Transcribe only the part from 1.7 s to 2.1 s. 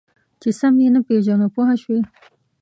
شوې!.